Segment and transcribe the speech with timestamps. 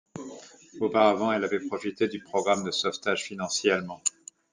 [0.79, 4.01] Auparavant, elle avait profité du programme de sauvetage financier allemand.